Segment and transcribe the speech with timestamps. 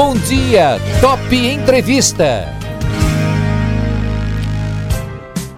[0.00, 2.54] Bom dia, Top Entrevista.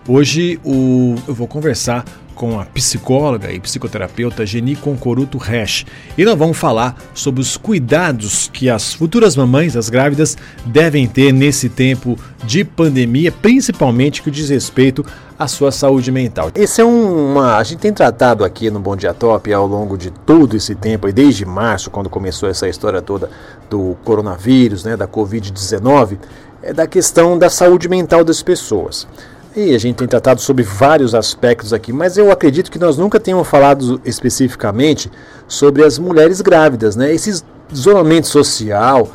[0.08, 5.84] Hoje o, eu vou conversar com a psicóloga e psicoterapeuta Geni Concoruto Resch.
[6.16, 11.34] E nós vamos falar sobre os cuidados que as futuras mamães, as grávidas, devem ter
[11.34, 15.04] nesse tempo de pandemia, principalmente que diz respeito
[15.40, 16.50] à sua saúde mental.
[16.54, 17.56] Esse é um, uma.
[17.56, 21.08] A gente tem tratado aqui no Bom Dia Top ao longo de todo esse tempo,
[21.08, 23.30] e desde março, quando começou essa história toda
[23.70, 26.18] do coronavírus, né, da Covid-19,
[26.62, 29.08] é da questão da saúde mental das pessoas.
[29.56, 33.18] E a gente tem tratado sobre vários aspectos aqui, mas eu acredito que nós nunca
[33.18, 35.10] tenhamos falado especificamente
[35.48, 37.14] sobre as mulheres grávidas, né?
[37.14, 39.08] Esse isolamento social,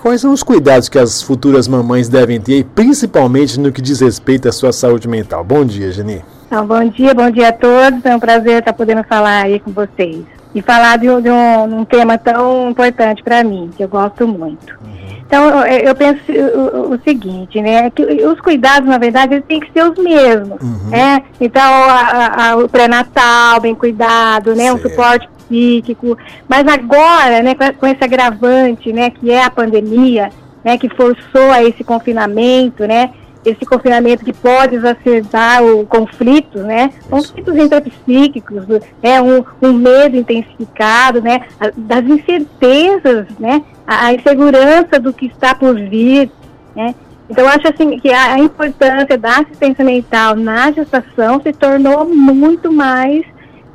[0.00, 4.48] quais são os cuidados que as futuras mamães devem ter, principalmente no que diz respeito
[4.48, 5.44] à sua saúde mental?
[5.44, 6.22] Bom dia, Geni.
[6.46, 8.04] Então, bom dia, bom dia a todos.
[8.04, 10.24] É um prazer estar podendo falar aí com vocês.
[10.54, 14.72] E falar de, de, um, um, tema tão importante para mim, que eu gosto muito.
[14.82, 15.18] Uhum.
[15.26, 19.70] Então, eu penso o, o, seguinte, né, que os cuidados, na verdade, eles têm que
[19.72, 20.88] ser os mesmos, uhum.
[20.88, 21.22] né?
[21.38, 24.78] Então, a, a, o pré-natal, bem cuidado, né, certo.
[24.78, 26.16] um suporte psíquico,
[26.48, 30.30] mas agora, né, com esse agravante, né, que é a pandemia,
[30.64, 33.10] né, que forçou a esse confinamento, né,
[33.44, 36.90] esse confinamento que pode exacerbar o conflito, né?
[37.08, 38.66] Conflitos intrapsíquicos,
[39.02, 39.20] né?
[39.22, 41.42] Um, um, medo intensificado, né?
[41.76, 43.62] Das incertezas, né?
[43.86, 46.30] A, a, insegurança do que está por vir,
[46.74, 46.94] né?
[47.30, 52.72] Então, acho assim que a, a importância da assistência mental na gestação se tornou muito
[52.72, 53.24] mais,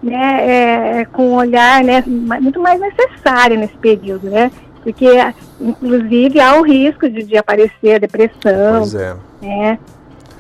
[0.04, 1.00] né?
[1.00, 2.04] É, com um olhar, né?
[2.06, 4.52] Muito mais necessária nesse período, né?
[4.84, 5.08] Porque,
[5.62, 8.80] inclusive, há o risco de, de aparecer a depressão.
[8.80, 9.16] Pois é.
[9.42, 9.80] Né?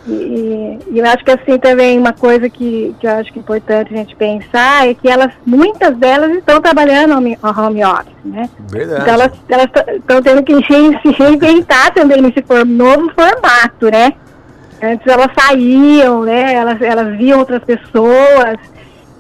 [0.06, 3.41] E, e, eu acho que assim também uma coisa que, que eu acho que é
[3.41, 8.50] importante a gente pensar é que elas, muitas delas estão trabalhando home, home office, né?
[8.69, 9.02] Verdade.
[9.02, 14.14] Então elas estão tendo que se reinventar também nesse for, novo formato, né?
[14.81, 16.53] Antes elas saíam, né?
[16.53, 18.57] Elas, elas viam outras pessoas,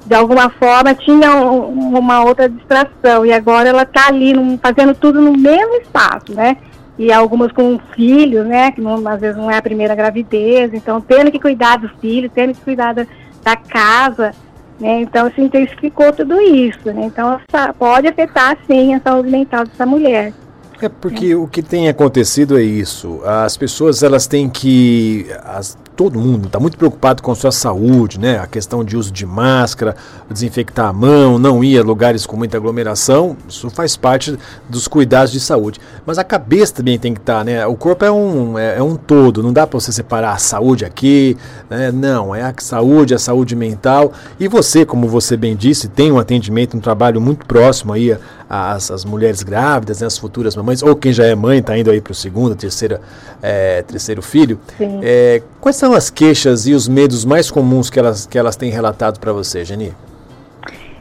[0.05, 4.93] de alguma forma tinha um, uma outra distração e agora ela está ali num, fazendo
[4.93, 6.57] tudo no mesmo espaço, né?
[6.97, 8.71] E algumas com filhos, né?
[8.71, 12.31] Que não, às vezes não é a primeira gravidez, então tendo que cuidar dos filhos,
[12.33, 13.07] tendo que cuidar da,
[13.43, 14.33] da casa,
[14.79, 15.01] né?
[15.01, 17.05] Então se intensificou tudo isso, né?
[17.05, 17.39] Então
[17.79, 20.33] pode afetar sim a saúde mental dessa mulher.
[20.81, 21.35] É porque é.
[21.35, 23.21] o que tem acontecido é isso.
[23.23, 28.39] As pessoas elas têm que as, todo mundo está muito preocupado com sua saúde, né?
[28.39, 29.95] A questão de uso de máscara,
[30.29, 34.37] desinfectar a mão, não ir a lugares com muita aglomeração, isso faz parte
[34.67, 35.79] dos cuidados de saúde.
[36.05, 37.65] Mas a cabeça também tem que estar, tá, né?
[37.65, 40.83] O corpo é um, é, é um todo, não dá para você separar a saúde
[40.85, 41.37] aqui,
[41.69, 41.91] né?
[41.91, 44.13] Não, é a saúde, a saúde mental.
[44.39, 48.17] E você, como você bem disse, tem um atendimento, um trabalho muito próximo aí
[48.49, 50.07] às, às mulheres grávidas, né?
[50.07, 53.01] as futuras mamães, ou quem já é mãe, está indo aí para o segundo, terceira,
[53.41, 54.59] é, terceiro filho.
[55.01, 58.71] É, quais são as queixas e os medos mais comuns que elas, que elas têm
[58.71, 59.93] relatado para você, Geni?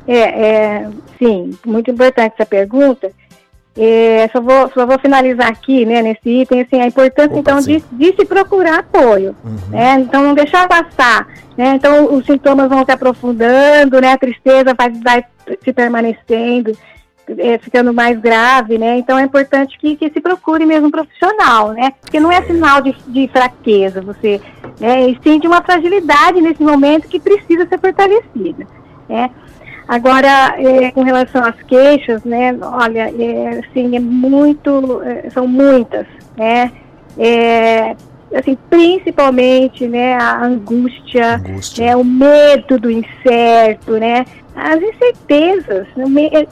[0.09, 0.89] É, é,
[1.21, 3.13] sim, muito importante essa pergunta.
[3.77, 7.61] É, só, vou, só vou finalizar aqui, né, nesse item, assim, a importância, Opa, então,
[7.61, 9.71] de, de, se procurar apoio, uhum.
[9.71, 14.75] né, então não deixar passar, né, então os sintomas vão se aprofundando, né, a tristeza
[14.77, 15.25] vai, vai
[15.65, 16.77] se permanecendo,
[17.39, 18.99] é, ficando mais grave, né?
[18.99, 21.93] Então é importante que, que, se procure mesmo um profissional, né?
[22.01, 24.41] Porque não é sinal de, de fraqueza, você,
[24.81, 25.09] né?
[25.09, 28.67] E sim de uma fragilidade nesse momento que precisa ser fortalecida,
[29.09, 29.31] né?
[29.87, 32.57] Agora, é, com relação às queixas, né?
[32.61, 36.07] Olha, é, assim, é muito, é, são muitas,
[36.37, 36.73] né?
[37.19, 37.95] É,
[38.35, 41.87] assim, principalmente, né, a angústia, angústia.
[41.87, 44.25] Né, o medo do incerto, né?
[44.55, 45.87] as incertezas,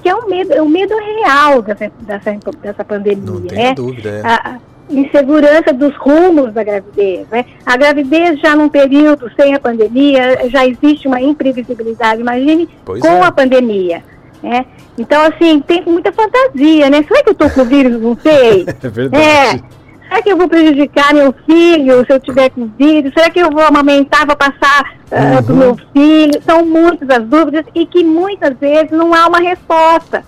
[0.01, 3.23] que é o medo, é o medo real dessa, dessa, dessa pandemia.
[3.25, 3.75] Não tem né?
[3.75, 4.09] dúvida.
[4.09, 4.23] É.
[4.27, 4.59] A,
[4.91, 7.27] insegurança dos rumos da gravidez.
[7.31, 7.45] Né?
[7.65, 13.09] A gravidez já num período sem a pandemia, já existe uma imprevisibilidade, imagine pois com
[13.09, 13.21] é.
[13.21, 14.03] a pandemia.
[14.43, 14.67] Né?
[14.99, 17.05] Então, assim, tem muita fantasia, né?
[17.07, 18.01] Será que eu estou com vírus?
[18.01, 18.67] Não sei.
[18.83, 19.25] é verdade.
[19.25, 19.80] É,
[20.11, 23.13] Será que eu vou prejudicar meu filho se eu tiver com vírus?
[23.15, 25.43] Será que eu vou amamentar, vou passar uh, uhum.
[25.45, 26.43] para o meu filho?
[26.45, 30.25] São muitas as dúvidas e que muitas vezes não há uma resposta.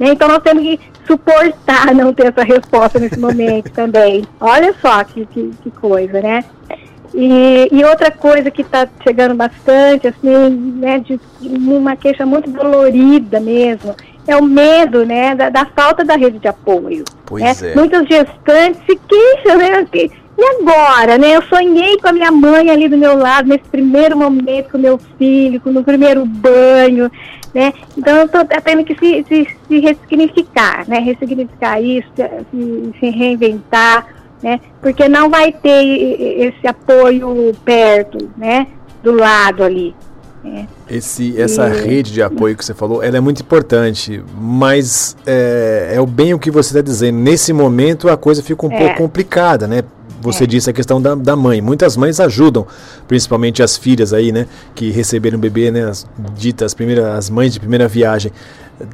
[0.00, 0.08] Né?
[0.12, 4.24] Então nós temos que suportar não ter essa resposta nesse momento também.
[4.40, 6.42] Olha só que, que, que coisa, né?
[7.14, 12.50] E, e, outra coisa que está chegando bastante, assim, né, de, de, uma queixa muito
[12.50, 13.94] dolorida mesmo,
[14.26, 17.04] é o medo, né, da, da falta da rede de apoio.
[17.24, 17.70] Pois né?
[17.70, 17.74] é.
[17.74, 22.70] Muitos gestantes se queixam, né, que, e agora, né, eu sonhei com a minha mãe
[22.70, 27.10] ali do meu lado, nesse primeiro momento com o meu filho, com o primeiro banho,
[27.56, 27.72] né?
[27.96, 30.98] Então, eu estou tendo que se, se, se, ressignificar, né?
[30.98, 32.06] Ressignificar isso,
[32.50, 34.06] se, se reinventar,
[34.42, 34.60] né?
[34.82, 35.82] Porque não vai ter
[36.38, 38.66] esse apoio perto, né?
[39.02, 39.94] Do lado ali.
[40.88, 41.86] Esse, essa e...
[41.86, 46.32] rede de apoio que você falou, ela é muito importante, mas é, é o bem
[46.32, 47.18] o que você está dizendo.
[47.18, 48.78] Nesse momento a coisa fica um é.
[48.78, 49.82] pouco complicada, né?
[50.20, 50.46] Você é.
[50.46, 51.60] disse a questão da, da mãe.
[51.60, 52.66] Muitas mães ajudam,
[53.06, 54.46] principalmente as filhas aí, né?
[54.74, 55.84] Que receberam o bebê, né?
[55.84, 58.32] As, ditas, as, primeiras, as mães de primeira viagem.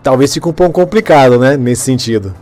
[0.03, 1.57] Talvez fique um pouco complicado, né?
[1.57, 2.35] Nesse sentido.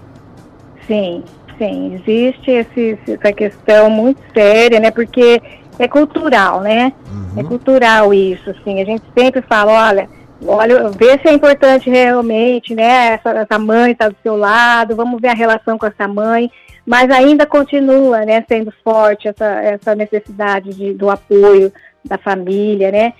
[0.86, 1.22] Sim,
[1.58, 1.94] sim.
[1.94, 4.90] Existe esse, essa questão muito séria, né?
[4.90, 5.40] Porque
[5.82, 6.92] é cultural, né?
[7.10, 7.40] Uhum.
[7.40, 8.80] É cultural isso, assim.
[8.80, 10.08] A gente sempre fala, olha,
[10.46, 13.14] olha, vê se é importante realmente, né?
[13.14, 16.50] Essa, essa mãe está do seu lado, vamos ver a relação com essa mãe
[16.90, 21.72] mas ainda continua, né, sendo forte essa, essa necessidade de, do apoio
[22.04, 23.12] da família, né?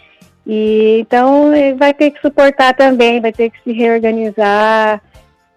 [0.46, 5.00] E então vai ter que suportar também, vai ter que se reorganizar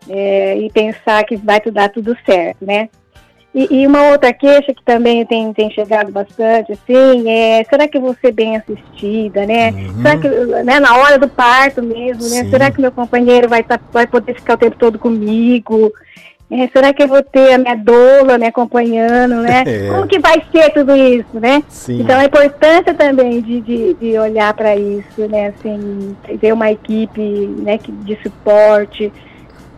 [0.07, 2.89] é, e pensar que vai dar tudo certo, né?
[3.53, 7.97] E, e, uma outra queixa que também tem, tem chegado bastante, assim, é será que
[7.97, 9.69] eu vou ser bem assistida, né?
[9.69, 10.01] Uhum.
[10.01, 10.27] Será que,
[10.63, 12.43] né, na hora do parto mesmo, né?
[12.43, 12.49] Sim.
[12.49, 15.93] Será que meu companheiro vai, tá, vai poder ficar o tempo todo comigo?
[16.49, 19.63] É, será que eu vou ter a minha doula me acompanhando, né?
[19.73, 19.89] É.
[19.89, 21.63] Como que vai ser tudo isso, né?
[21.69, 22.01] Sim.
[22.01, 25.47] Então a importância também de, de, de olhar para isso, né?
[25.47, 27.21] Assim, ter uma equipe
[27.57, 29.11] né, de suporte,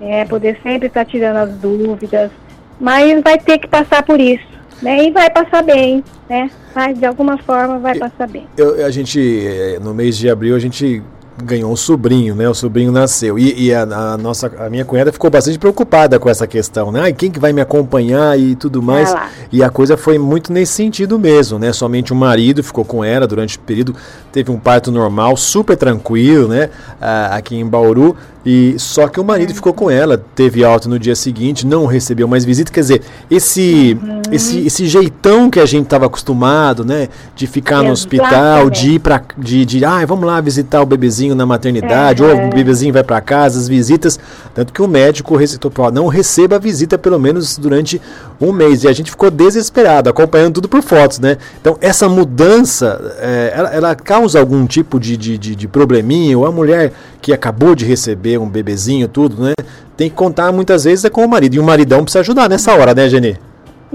[0.02, 2.32] é, poder sempre estar tá tirando as dúvidas,
[2.80, 4.46] mas vai ter que passar por isso,
[4.82, 5.06] né?
[5.06, 6.50] E vai passar bem, né?
[6.74, 8.48] Mas de alguma forma vai passar bem.
[8.58, 11.02] Eu, a gente, eh, no mês de abril, a gente
[11.44, 12.48] ganhou um sobrinho, né?
[12.48, 13.38] O sobrinho nasceu.
[13.38, 17.02] E, e a, a, nossa, a minha cunhada ficou bastante preocupada com essa questão, né?
[17.02, 19.14] Ai, quem que vai me acompanhar e tudo mais.
[19.14, 21.72] Ah e a coisa foi muito nesse sentido mesmo, né?
[21.72, 23.96] Somente o marido ficou com ela durante o período,
[24.32, 26.70] teve um parto normal, super tranquilo, né?
[27.00, 28.16] Ah, aqui em Bauru.
[28.46, 29.56] E só que o marido uhum.
[29.56, 32.72] ficou com ela, teve alta no dia seguinte, não recebeu mais visita.
[32.72, 34.22] Quer dizer, esse, uhum.
[34.32, 37.10] esse, esse jeitão que a gente estava acostumado, né?
[37.36, 39.24] De ficar no hospital, de ir para.
[39.36, 43.20] De, de, ah, vamos lá visitar o bebezinho na maternidade, ou o bebezinho vai para
[43.20, 44.20] casa, as visitas.
[44.54, 48.00] Tanto que o médico recitou para não receba a visita pelo menos durante
[48.40, 48.84] um mês.
[48.84, 51.38] E a gente ficou desesperado, acompanhando tudo por fotos, né?
[51.60, 56.46] Então, essa mudança, é, ela, ela, causa algum tipo de, de, de, de probleminha, ou
[56.46, 59.54] a mulher que acabou de receber um bebezinho, tudo, né?
[59.96, 61.56] Tem que contar muitas vezes é com o marido.
[61.56, 63.38] E o maridão precisa ajudar nessa hora, né, Geni?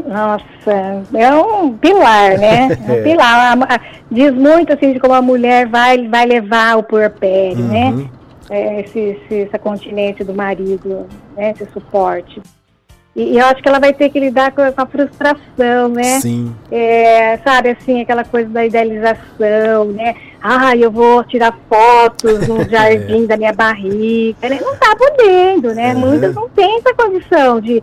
[0.07, 2.69] Nossa, é um pilar, né?
[2.89, 3.81] É um pilar.
[4.11, 7.91] Diz muito assim de como a mulher vai, vai levar o puerpério, né?
[7.91, 7.97] uhum.
[7.97, 8.11] né?
[8.49, 11.07] É, esse, esse, essa continência do marido,
[11.37, 11.53] né?
[11.53, 12.43] Esse suporte.
[13.15, 16.21] E, e, eu acho que ela vai ter que lidar com, com a frustração, né?
[16.21, 16.55] Sim.
[16.71, 20.15] É, sabe, assim, aquela coisa da idealização, né?
[20.41, 23.27] Ah, eu vou tirar fotos no jardim é.
[23.27, 24.39] da minha barriga.
[24.43, 25.95] Ele não está podendo, né?
[25.95, 26.01] Uhum.
[26.01, 27.83] Muitas não têm essa condição de,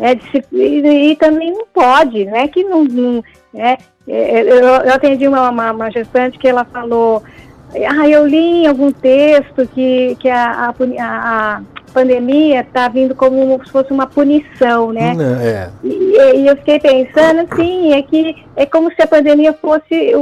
[0.00, 3.22] é, de se, e, e, também não pode, não é que não, não
[3.54, 3.78] é,
[4.08, 7.22] é, eu, eu atendi uma, uma, uma, gestante que ela falou,
[7.74, 11.62] ah, eu li em algum texto que, que a, a, a
[11.94, 15.14] pandemia está vindo como se fosse uma punição, né?
[15.40, 15.70] É.
[15.84, 15.88] E,
[16.40, 20.12] e, eu fiquei pensando, assim, é que é como se a pandemia fosse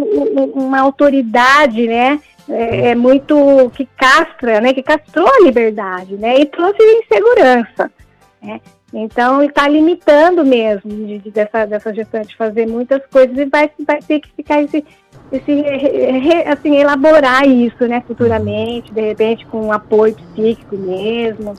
[0.55, 2.21] uma autoridade, né?
[2.49, 4.75] É, é, muito que castra, né?
[4.75, 6.39] Que castrou a liberdade, né?
[6.39, 7.91] E trouxe insegurança,
[8.43, 8.61] né?
[8.93, 14.03] Então, está limitando mesmo de, de, dessa, dessa gestante fazer muitas coisas e vai, vai
[14.03, 14.85] ter que ficar esse,
[15.33, 15.65] esse
[16.47, 21.55] assim, elaborar isso, né, futuramente, de repente com um apoio psíquico mesmo,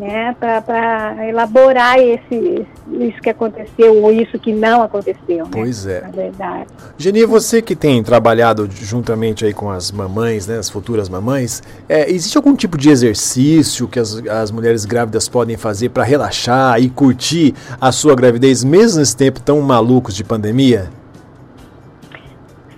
[0.00, 5.44] né, para elaborar esse, isso que aconteceu ou isso que não aconteceu.
[5.44, 6.00] Né, pois é.
[6.00, 6.66] Na verdade.
[6.96, 12.10] Geni, você que tem trabalhado juntamente aí com as mamães, né, as futuras mamães, é,
[12.10, 16.88] existe algum tipo de exercício que as, as mulheres grávidas podem fazer para relaxar e
[16.88, 20.88] curtir a sua gravidez, mesmo nesse tempo tão malucos de pandemia?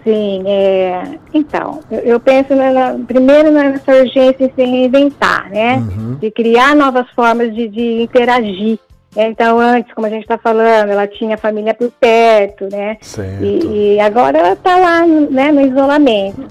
[0.04, 5.76] Sim, é, então, eu, eu penso na, na, primeiro nessa urgência em se reinventar, né?
[5.76, 6.16] Uhum.
[6.16, 8.80] De criar novas formas de, de interagir.
[9.14, 12.96] É, então, antes, como a gente está falando, ela tinha a família por perto, né?
[13.40, 16.46] E, e, agora ela está lá né, no isolamento.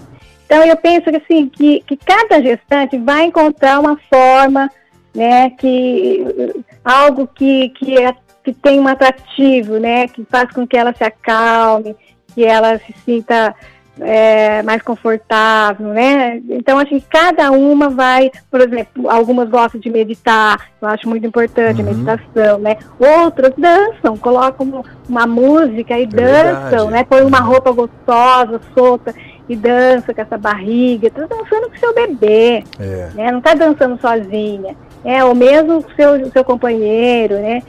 [0.45, 4.69] Então, eu penso que, assim, que, que cada gestante vai encontrar uma forma,
[5.13, 5.49] né?
[5.51, 6.53] Que,
[6.85, 10.07] algo que, que, é, que tem um atrativo, né?
[10.07, 11.95] Que faz com que ela se acalme,
[12.33, 13.55] que ela se sinta
[13.99, 16.41] é, mais confortável, né?
[16.49, 21.25] Então, acho que cada uma vai, por exemplo, algumas gostam de meditar, eu acho muito
[21.25, 21.87] importante uhum.
[21.87, 22.77] a meditação, né?
[22.99, 26.91] Outras dançam, colocam uma música e é dançam, verdade.
[26.91, 27.03] né?
[27.03, 29.13] Põe uma roupa gostosa, solta.
[29.47, 33.09] que dança com essa barriga, está dançando com seu bebê, é.
[33.13, 33.31] né?
[33.31, 37.61] não está dançando sozinha, é, ou mesmo com seu, seu companheiro, né?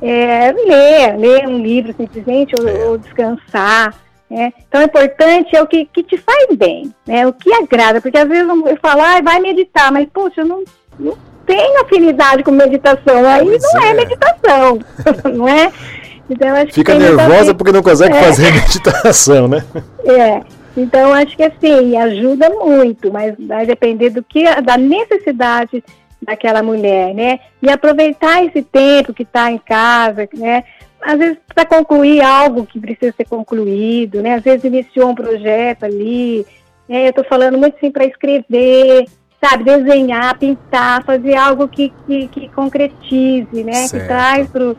[0.00, 2.86] É, ler, ler um livro simplesmente, ou, é.
[2.86, 3.94] ou descansar,
[4.30, 4.52] né?
[4.68, 7.26] Então, o importante é o que, que te faz bem, né?
[7.26, 10.64] o que agrada, porque às vezes eu falo, ah, vai meditar, mas, poxa, eu não,
[10.98, 11.16] não
[11.46, 14.78] tenho afinidade com meditação, aí pois não é, é meditação,
[15.32, 15.72] não é?
[16.28, 18.22] Então, acho Fica que nervosa porque não consegue é.
[18.22, 19.64] fazer meditação, né?
[20.04, 20.40] É,
[20.76, 25.82] então acho que assim, ajuda muito, mas vai depender do que, da necessidade
[26.20, 27.38] daquela mulher, né?
[27.62, 30.64] E aproveitar esse tempo que está em casa, né?
[31.06, 34.34] Às vezes para concluir algo que precisa ser concluído, né?
[34.34, 36.44] Às vezes iniciou um projeto ali,
[36.88, 37.06] né?
[37.06, 39.06] Eu estou falando muito assim para escrever,
[39.40, 43.86] sabe, desenhar, pintar, fazer algo que, que, que concretize, né?
[43.86, 44.02] Certo.
[44.02, 44.74] Que traz para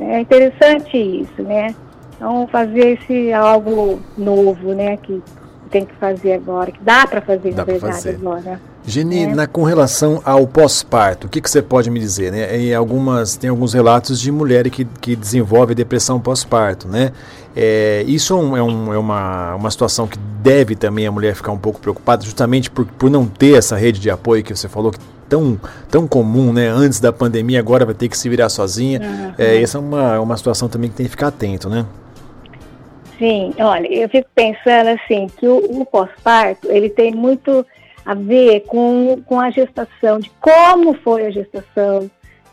[0.00, 1.72] é interessante isso, né?
[2.16, 4.96] Então fazer esse algo novo, né?
[4.96, 5.22] Que
[5.70, 8.16] tem que fazer agora, que dá para fazer dá na verdade fazer.
[8.16, 8.60] agora.
[8.84, 9.26] Geni, é.
[9.26, 12.32] na, com relação ao pós-parto, o que, que você pode me dizer?
[12.32, 12.56] Né?
[12.58, 17.12] Em algumas, tem alguns relatos de mulheres que, que desenvolvem depressão pós-parto, né?
[17.54, 21.34] É, isso é, um, é, um, é, uma, uma situação que deve também a mulher
[21.34, 24.68] ficar um pouco preocupada, justamente por, por não ter essa rede de apoio que você
[24.68, 24.98] falou que
[25.28, 25.60] tão,
[25.90, 26.68] tão comum, né?
[26.68, 29.00] Antes da pandemia, agora vai ter que se virar sozinha.
[29.00, 29.34] Uhum.
[29.38, 31.86] É, essa é uma, uma situação também que tem que ficar atento, né?
[33.18, 37.64] Sim, olha, eu fico pensando assim, que o, o pós-parto, ele tem muito
[38.04, 42.10] a ver com, com a gestação, de como foi a gestação,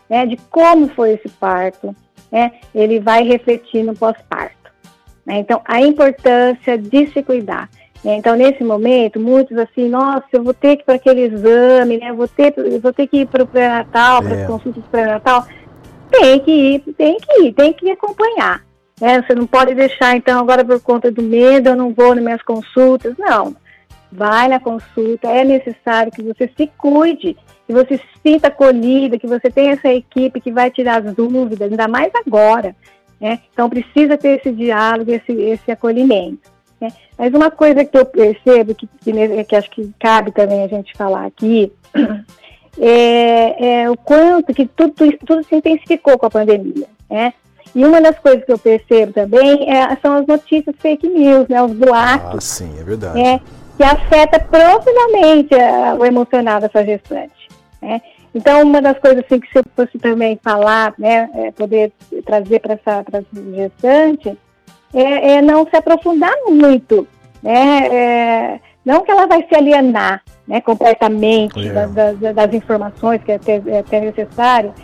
[0.08, 1.94] né, de como foi esse parto,
[2.30, 4.70] né, ele vai refletir no pós-parto.
[5.26, 7.68] Né, então, a importância de se cuidar.
[8.02, 12.12] Então, nesse momento, muitos assim, nossa, eu vou ter que ir para aquele exame, né,
[12.12, 14.46] vou ter, vou ter que ir para o pré-natal, para as é.
[14.46, 15.46] consultas pré-natal.
[16.10, 18.64] Tem que ir, tem que ir, tem que acompanhar.
[19.00, 19.22] Né?
[19.22, 22.42] Você não pode deixar, então, agora por conta do medo, eu não vou nas minhas
[22.42, 23.14] consultas.
[23.18, 23.54] Não
[24.10, 27.36] vai na consulta, é necessário que você se cuide,
[27.66, 31.70] que você se sinta acolhida, que você tenha essa equipe que vai tirar as dúvidas,
[31.70, 32.74] ainda mais agora.
[33.20, 33.40] Né?
[33.52, 36.50] Então precisa ter esse diálogo, esse, esse acolhimento.
[36.80, 36.88] Né?
[37.16, 40.96] Mas uma coisa que eu percebo, que, que, que, acho que cabe também a gente
[40.96, 41.72] falar aqui,
[42.80, 44.94] é, é o quanto que tudo,
[45.26, 46.86] tudo se intensificou com a pandemia.
[47.08, 47.34] Né?
[47.74, 51.62] E uma das coisas que eu percebo também é, são as notícias fake news, né,
[51.62, 52.34] os boatos.
[52.34, 53.20] Ah, sim, é verdade.
[53.20, 53.40] É,
[53.80, 55.54] que afeta profundamente
[55.98, 57.48] o emocional dessa gestante.
[57.80, 58.02] Né?
[58.34, 61.90] Então, uma das coisas assim, que se eu fosse também falar, né, é poder
[62.26, 64.38] trazer para essa, essa gestante,
[64.92, 67.08] é, é, não se aprofundar muito,
[67.42, 67.86] né?
[67.86, 71.72] É, não que ela vai se alienar né, completamente é.
[71.86, 74.74] das, das, informações que é até, é até necessário,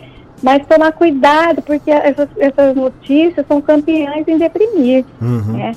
[0.41, 5.53] mas tomar cuidado, porque essas, essas notícias são campeãs em deprimir, uhum.
[5.53, 5.73] né?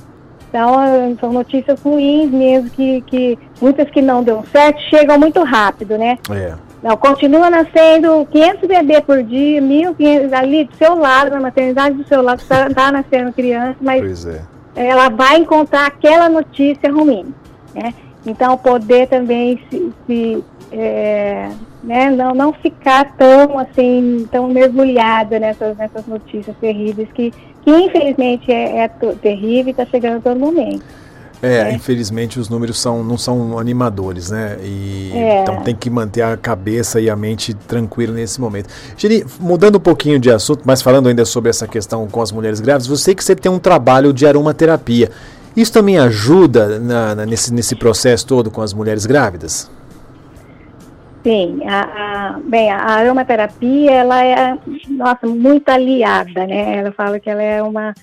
[0.51, 5.97] Então, são notícias ruins mesmo, que, que muitas que não deu certo chegam muito rápido,
[5.97, 6.19] né?
[6.29, 6.55] É.
[6.83, 12.07] Não, continua nascendo 500 bebês por dia, 1.500 ali do seu lado, na maternidade do
[12.07, 14.43] seu lado, está tá nascendo criança, mas é.
[14.75, 17.33] ela vai encontrar aquela notícia ruim,
[17.75, 17.95] né?
[18.27, 21.51] Então, poder também se, se é,
[21.83, 28.51] né, não, não ficar tão assim, tão mergulhada nessas, nessas notícias terríveis que que infelizmente
[28.51, 30.83] é, é terrível e está chegando a todo momento.
[31.43, 34.59] É, é, infelizmente os números são, não são animadores, né?
[34.63, 35.43] E, é.
[35.43, 38.69] Então tem que manter a cabeça e a mente tranquila nesse momento.
[38.97, 42.61] Giri, mudando um pouquinho de assunto, mas falando ainda sobre essa questão com as mulheres
[42.61, 45.11] grávidas, você que você tem um trabalho de aromaterapia.
[45.57, 49.71] Isso também ajuda na, na, nesse, nesse processo todo com as mulheres grávidas?
[51.23, 56.79] Sim, a, a, bem, a aromaterapia, ela é, nossa, muito aliada, né?
[56.79, 57.95] Ela fala que ela é uma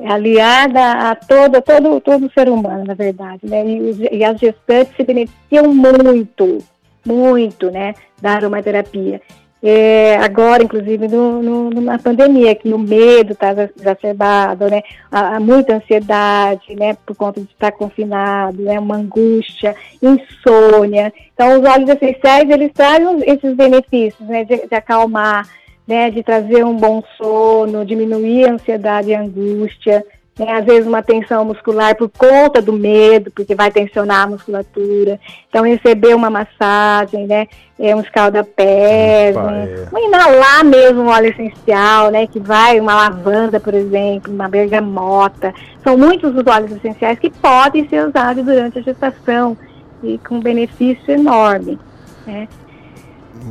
[0.00, 3.66] é aliada a todo, todo, todo ser humano, na verdade, né?
[3.66, 6.58] E, e as gestantes se beneficiam muito,
[7.04, 9.20] muito, né, da aromaterapia.
[9.60, 14.82] É, agora, inclusive, no, no, numa pandemia, que o medo está exacerbado, né?
[15.10, 16.96] Há, muita ansiedade, né?
[17.04, 18.78] Por conta de estar confinado, né?
[18.78, 21.12] Uma angústia, insônia.
[21.34, 24.44] Então, os óleos essenciais, eles trazem esses benefícios, né?
[24.44, 25.48] De, de acalmar,
[25.86, 26.08] né?
[26.10, 30.04] De trazer um bom sono, diminuir a ansiedade e a angústia,
[30.38, 35.18] né, às vezes uma tensão muscular por conta do medo, porque vai tensionar a musculatura.
[35.48, 37.46] Então, receber uma massagem, né,
[37.78, 43.58] é um escalda-pés, né, um inalar mesmo um óleo essencial, né, que vai, uma lavanda,
[43.58, 45.52] por exemplo, uma bergamota.
[45.82, 49.56] São muitos os óleos essenciais que podem ser usados durante a gestação
[50.02, 51.78] e com benefício enorme,
[52.26, 52.46] né.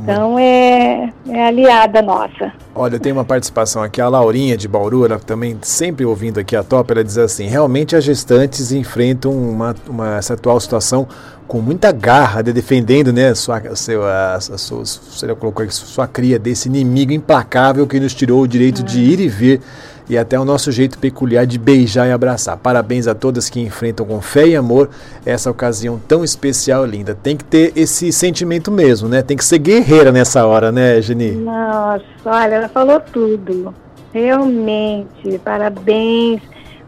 [0.02, 2.52] Então é, é aliada nossa.
[2.74, 6.62] Olha, tem uma participação aqui, a Laurinha de Bauru, ela também sempre ouvindo aqui a
[6.62, 11.06] Top, ela diz assim, realmente as gestantes enfrentam uma, uma, essa atual situação
[11.46, 16.38] com muita garra, de, defendendo né, sua, seu, a, sua, você colocou aqui, sua cria
[16.38, 19.60] desse inimigo implacável que nos tirou o direito de ir e vir
[20.08, 22.56] e até o nosso jeito peculiar de beijar e abraçar.
[22.56, 24.88] Parabéns a todas que enfrentam com fé e amor
[25.24, 27.14] essa ocasião tão especial e linda.
[27.14, 29.22] Tem que ter esse sentimento mesmo, né?
[29.22, 31.32] Tem que ser guerreira nessa hora, né, Geni?
[31.32, 33.74] Nossa, olha, ela falou tudo.
[34.12, 36.40] Realmente, parabéns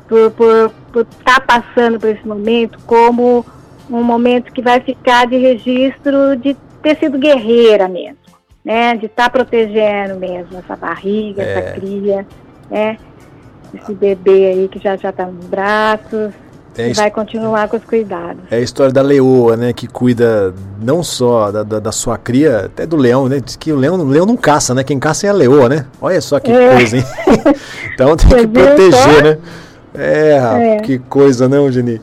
[0.08, 3.44] por estar tá passando por esse momento como
[3.88, 8.16] um momento que vai ficar de registro de ter sido guerreira mesmo,
[8.64, 8.96] né?
[8.96, 11.52] De estar tá protegendo mesmo essa barriga, é.
[11.52, 12.26] essa cria,
[12.70, 12.96] né?
[13.74, 16.32] Esse bebê aí que já já está nos braços.
[16.78, 18.42] É e vai continuar com os cuidados.
[18.50, 19.72] É a história da leoa, né?
[19.72, 23.40] Que cuida não só da, da, da, sua cria, até do leão, né?
[23.40, 24.84] Diz que o leão, o leão não caça, né?
[24.84, 25.86] Quem caça é a leoa, né?
[26.00, 26.74] Olha só que é.
[26.74, 27.04] coisa, hein?
[27.92, 29.38] então tem que proteger, né?
[29.92, 32.00] É, é, que coisa, não, Geni?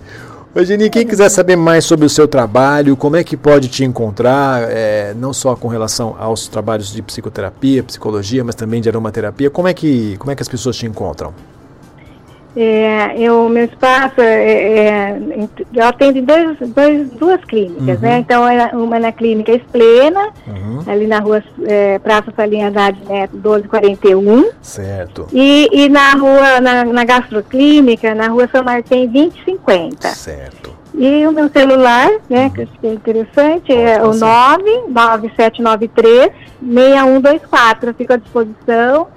[0.53, 3.86] Ô, Geni, quem quiser saber mais sobre o seu trabalho, como é que pode te
[3.86, 9.50] encontrar, é, não só com relação aos trabalhos de psicoterapia, psicologia, mas também de aromaterapia,
[9.50, 11.33] como é que, como é que as pessoas te encontram?
[12.59, 15.19] É, eu, meu espaço, é, é,
[15.75, 18.03] eu atendo em dois, dois, duas clínicas, né?
[18.09, 18.15] uhum.
[18.15, 18.17] né?
[18.17, 20.79] Então, é uma na clínica Esplena, uhum.
[20.87, 24.49] ali na rua é, Praça Salinha Haddad Neto, 1241.
[24.59, 25.27] Certo.
[25.31, 30.07] E, e na rua, na, na gastroclínica, na rua São Martim, 2050.
[30.07, 30.75] Certo.
[30.95, 32.65] E o meu celular, né, uhum.
[32.65, 37.91] que é interessante, é o 99793 6124.
[37.91, 39.09] Eu fico à disposição.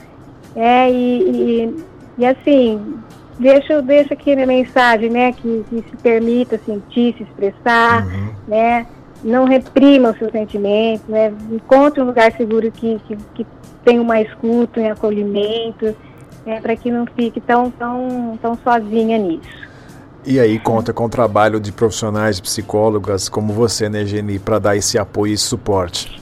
[0.55, 1.75] É, e, e,
[2.19, 3.01] e assim,
[3.41, 8.35] deixa, deixa aqui na mensagem, né, que, que, se permita sentir, se expressar, uhum.
[8.47, 8.87] né,
[9.25, 13.47] não reprima os seus sentimentos, né, encontre um lugar seguro que, que, que
[13.85, 15.97] tenha uma escuta, um acolhimento,
[16.45, 19.71] né, para que não fique tão, tão, tão sozinha nisso.
[20.25, 24.59] E aí conta com o trabalho de profissionais, de psicólogas como você, né, Geni, para
[24.59, 26.21] dar esse apoio e suporte.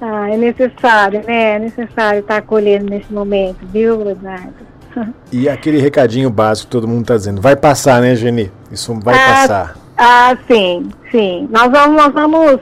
[0.00, 1.56] Ah, é necessário, né?
[1.56, 4.71] É necessário estar acolhendo nesse momento, viu, Leonardo?
[5.30, 8.50] E aquele recadinho básico que todo mundo está dizendo, vai passar, né, Geni?
[8.70, 9.76] Isso vai ah, passar.
[9.96, 11.48] Ah, sim, sim.
[11.50, 12.60] Nós vamos, nós vamos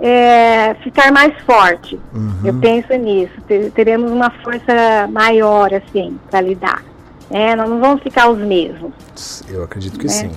[0.00, 1.98] é, ficar mais forte.
[2.14, 2.32] Uhum.
[2.44, 3.34] Eu penso nisso.
[3.74, 6.82] Teremos uma força maior, assim, para lidar.
[7.30, 8.92] É, nós não vamos ficar os mesmos.
[9.48, 10.12] Eu acredito que né?
[10.12, 10.30] sim.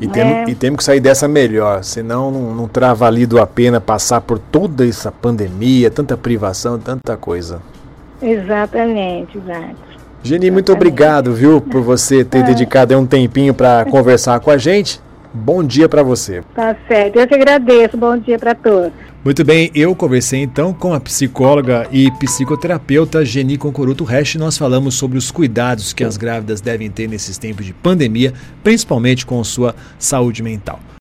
[0.00, 0.08] E, é.
[0.08, 4.20] temos, e temos que sair dessa melhor, senão não, não terá valido a pena passar
[4.20, 7.60] por toda essa pandemia, tanta privação, tanta coisa.
[8.22, 9.87] Exatamente, exato.
[10.22, 12.42] Geni, muito obrigado, viu, por você ter é.
[12.42, 15.00] dedicado um tempinho para conversar com a gente.
[15.32, 16.42] Bom dia para você.
[16.54, 17.96] Tá certo, eu que agradeço.
[17.96, 18.92] Bom dia para todos.
[19.24, 24.36] Muito bem, eu conversei então com a psicóloga e psicoterapeuta Geni Concoruto Resch.
[24.36, 28.32] Nós falamos sobre os cuidados que as grávidas devem ter nesses tempos de pandemia,
[28.64, 30.80] principalmente com sua saúde mental.